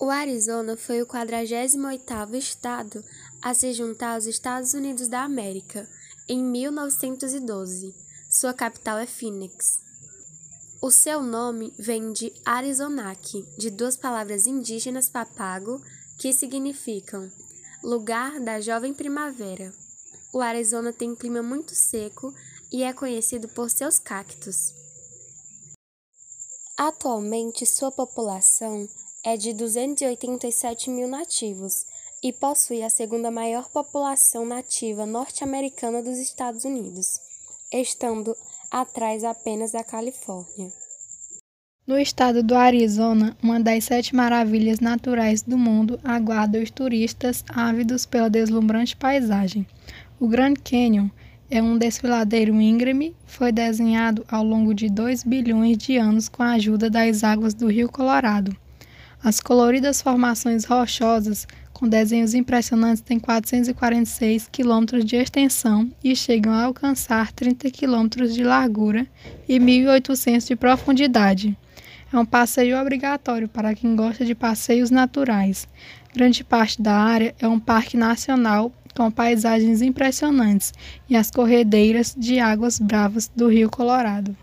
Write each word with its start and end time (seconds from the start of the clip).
O 0.00 0.08
Arizona 0.08 0.78
foi 0.78 1.02
o 1.02 1.06
48º 1.06 2.34
estado 2.34 3.04
a 3.42 3.52
se 3.52 3.70
juntar 3.74 4.14
aos 4.14 4.24
Estados 4.24 4.72
Unidos 4.72 5.08
da 5.08 5.22
América 5.22 5.86
em 6.26 6.42
1912. 6.42 7.94
Sua 8.30 8.54
capital 8.54 8.96
é 8.96 9.04
Phoenix. 9.04 9.78
O 10.80 10.90
seu 10.90 11.22
nome 11.22 11.74
vem 11.78 12.14
de 12.14 12.32
Arizonac, 12.46 13.44
de 13.58 13.68
duas 13.68 13.94
palavras 13.94 14.46
indígenas 14.46 15.10
papago 15.10 15.78
que 16.18 16.32
significam 16.32 17.30
lugar 17.84 18.40
da 18.40 18.58
jovem 18.58 18.94
primavera. 18.94 19.70
O 20.32 20.40
Arizona 20.40 20.94
tem 20.94 21.10
um 21.10 21.16
clima 21.16 21.42
muito 21.42 21.74
seco 21.74 22.32
e 22.72 22.82
é 22.82 22.94
conhecido 22.94 23.48
por 23.48 23.68
seus 23.68 23.98
cactos. 23.98 24.72
Atualmente, 26.78 27.66
sua 27.66 27.92
população 27.92 28.88
é 29.24 29.36
de 29.36 29.52
287 29.52 30.88
mil 30.90 31.06
nativos 31.06 31.84
e 32.22 32.32
possui 32.32 32.82
a 32.82 32.90
segunda 32.90 33.30
maior 33.30 33.68
população 33.70 34.44
nativa 34.44 35.06
norte-americana 35.06 36.02
dos 36.02 36.18
Estados 36.18 36.64
Unidos, 36.64 37.18
estando 37.72 38.34
atrás 38.70 39.24
apenas 39.24 39.72
da 39.72 39.82
Califórnia. 39.82 40.70
No 41.86 41.98
estado 41.98 42.42
do 42.42 42.54
Arizona, 42.54 43.36
uma 43.42 43.58
das 43.58 43.84
sete 43.84 44.14
maravilhas 44.14 44.80
naturais 44.80 45.42
do 45.42 45.58
mundo 45.58 45.98
aguarda 46.04 46.58
os 46.58 46.70
turistas 46.70 47.44
ávidos 47.48 48.06
pela 48.06 48.30
deslumbrante 48.30 48.96
paisagem. 48.96 49.66
O 50.20 50.28
Grand 50.28 50.54
Canyon 50.54 51.08
é 51.50 51.60
um 51.60 51.76
desfiladeiro 51.76 52.60
íngreme, 52.60 53.16
foi 53.26 53.50
desenhado 53.50 54.24
ao 54.28 54.44
longo 54.44 54.72
de 54.72 54.88
2 54.88 55.24
bilhões 55.24 55.76
de 55.78 55.96
anos 55.96 56.28
com 56.28 56.42
a 56.42 56.52
ajuda 56.52 56.88
das 56.88 57.24
águas 57.24 57.54
do 57.54 57.66
Rio 57.66 57.90
Colorado. 57.90 58.56
As 59.22 59.38
coloridas 59.38 60.00
formações 60.00 60.64
rochosas, 60.64 61.46
com 61.74 61.86
desenhos 61.86 62.32
impressionantes, 62.32 63.02
têm 63.02 63.18
446 63.18 64.48
quilômetros 64.50 65.04
de 65.04 65.14
extensão 65.16 65.90
e 66.02 66.16
chegam 66.16 66.54
a 66.54 66.64
alcançar 66.64 67.30
30 67.32 67.70
quilômetros 67.70 68.34
de 68.34 68.42
largura 68.42 69.06
e 69.46 69.58
1.800 69.58 70.48
de 70.48 70.56
profundidade. 70.56 71.54
É 72.10 72.18
um 72.18 72.24
passeio 72.24 72.80
obrigatório 72.80 73.46
para 73.46 73.74
quem 73.74 73.94
gosta 73.94 74.24
de 74.24 74.34
passeios 74.34 74.90
naturais. 74.90 75.68
Grande 76.14 76.42
parte 76.42 76.80
da 76.80 76.94
área 76.94 77.34
é 77.38 77.46
um 77.46 77.60
parque 77.60 77.98
nacional 77.98 78.72
com 78.96 79.10
paisagens 79.10 79.82
impressionantes 79.82 80.72
e 81.08 81.14
as 81.14 81.30
corredeiras 81.30 82.14
de 82.16 82.40
águas 82.40 82.78
bravas 82.78 83.30
do 83.36 83.48
Rio 83.48 83.68
Colorado. 83.70 84.34